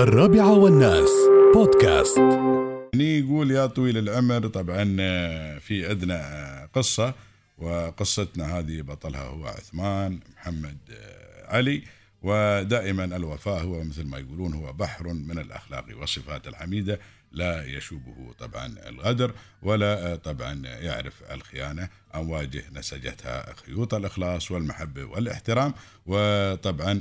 [0.00, 1.10] الرابعة والناس.
[1.54, 2.18] بودكاست.
[2.94, 7.14] هني يقول يا طويل العمر طبعا آه، في عندنا آه، قصة
[7.58, 11.82] وقصتنا هذه بطلها هو عثمان محمد آه، علي.
[12.22, 17.00] ودائما الوفاء هو مثل ما يقولون هو بحر من الأخلاق والصفات الحميدة
[17.32, 19.32] لا يشوبه طبعا الغدر
[19.62, 25.74] ولا طبعا يعرف الخيانة أمواجه نسجتها خيوط الإخلاص والمحبة والإحترام.
[26.06, 27.00] وطبعا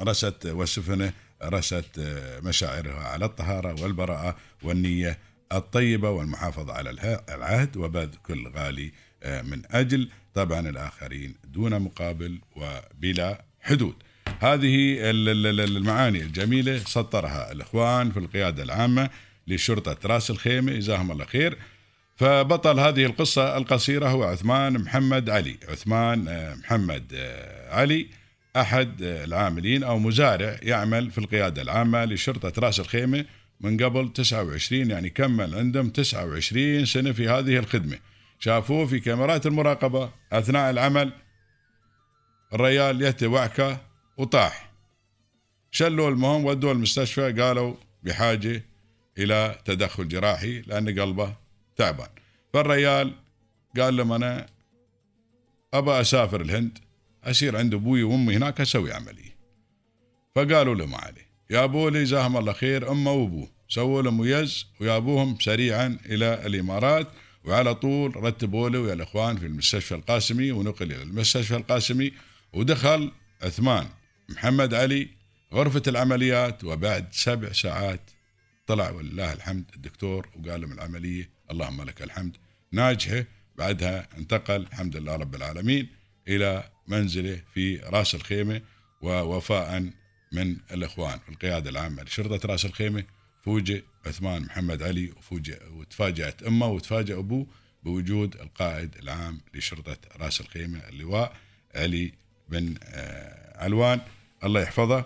[0.00, 1.12] رست وسفنه
[1.42, 2.00] رست
[2.42, 5.18] مشاعرها على الطهارة والبراءة والنية
[5.52, 6.90] الطيبة والمحافظة على
[7.28, 8.92] العهد وبذل كل غالي
[9.24, 13.94] من أجل طبعا الآخرين دون مقابل وبلا حدود.
[14.40, 19.10] هذه المعاني الجميلة سطرها الإخوان في القيادة العامة
[19.46, 21.58] لشرطة راس الخيمة جزاهم الله خير.
[22.16, 25.56] فبطل هذه القصة القصيرة هو عثمان محمد علي.
[25.68, 27.14] عثمان محمد
[27.70, 28.06] علي.
[28.60, 33.24] أحد العاملين أو مزارع يعمل في القيادة العامة لشرطة رأس الخيمة
[33.60, 37.98] من قبل 29 يعني كمل عندهم 29 سنة في هذه الخدمة.
[38.38, 41.12] شافوه في كاميرات المراقبة أثناء العمل
[42.52, 43.80] الريال يتي وعكة
[44.16, 44.72] وطاح.
[45.70, 48.62] شلوا المهم ودوه المستشفى قالوا بحاجة
[49.18, 51.34] إلى تدخل جراحي لأن قلبه
[51.76, 52.08] تعبان.
[52.52, 53.14] فالريال
[53.76, 54.46] قال لهم أنا
[55.74, 56.85] أبى أسافر الهند.
[57.30, 59.36] أصير عند أبوي وأمي هناك أسوي عملية
[60.34, 64.66] فقالوا له ما عليه يا أبو لي جزاهم الله خير أمه وأبوه سووا له ميز
[64.80, 67.08] ويابوهم سريعا إلى الإمارات
[67.44, 72.12] وعلى طول رتبوا له ويا الإخوان في المستشفى القاسمي ونقل إلى المستشفى القاسمي
[72.52, 73.86] ودخل عثمان
[74.28, 75.08] محمد علي
[75.54, 78.10] غرفة العمليات وبعد سبع ساعات
[78.66, 82.36] طلع ولله الحمد الدكتور وقال لهم العملية اللهم لك الحمد.
[82.72, 83.24] ناجحة
[83.56, 85.88] بعدها انتقل الحمد لله رب العالمين.
[86.28, 88.62] إلى منزله في راس الخيمة
[89.00, 89.90] ووفاء
[90.32, 92.02] من الإخوان القيادة العامة.
[92.02, 93.04] لشرطة راس الخيمة
[93.44, 95.12] فوجئ عثمان محمد علي
[95.70, 97.46] وتفاجأت أمه وتفاجأ أبوه
[97.82, 101.36] بوجود القائد العام لشرطة راس الخيمة اللواء
[101.74, 102.12] علي
[102.48, 102.74] بن
[103.54, 104.00] علوان.
[104.44, 105.04] الله يحفظه.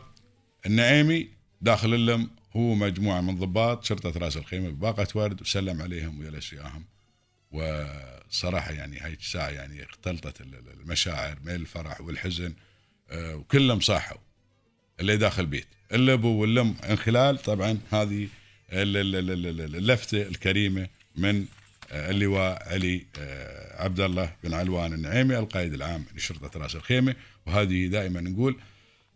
[0.66, 1.28] النعيمي
[1.60, 6.84] داخل اللم هو مجموعة من ضباط شرطة راس الخيمة بباقة ورد وسلم عليهم وجلس وياهم
[7.50, 10.40] وصراحة يعني هاي الساعة يعني اختلطت
[10.80, 12.54] المشاعر بين الفرح والحزن
[13.12, 14.18] وكلهم صاحوا
[15.00, 18.28] اللي داخل البيت الابو والام من خلال طبعا هذه
[18.72, 21.46] اللفتة الكريمة من
[21.92, 23.06] اللواء علي
[23.74, 27.14] عبد الله بن علوان النعيمي القائد العام لشرطة رأس الخيمة.
[27.46, 28.60] وهذه دائما نقول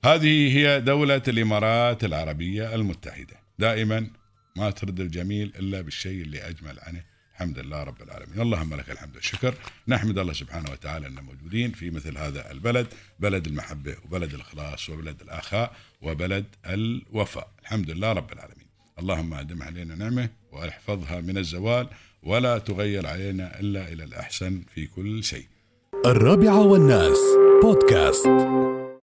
[0.04, 3.36] هذه هي دولة الإمارات العربية المتحدة.
[3.58, 4.10] دائما
[4.56, 7.04] ما ترد الجميل إلا بالشيء اللي أجمل عنه.
[7.34, 8.40] الحمد لله رب العالمين.
[8.40, 9.54] اللهم لك الحمد والشكر.
[9.88, 12.86] نحمد الله سبحانه وتعالى أن موجودين في مثل هذا البلد
[13.18, 17.48] بلد المحبة وبلد الإخلاص وبلد الآخاء وبلد الوفاء.
[17.62, 18.66] الحمد لله رب العالمين.
[18.98, 21.88] اللهم أدم علينا نعمة وأحفظها من الزوال
[22.22, 25.46] ولا تغير علينا إلا إلى الأحسن في كل شيء.
[26.06, 27.18] الرابعة والناس
[27.62, 28.83] بودكاست.